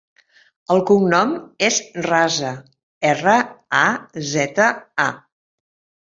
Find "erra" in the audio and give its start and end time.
3.09-3.35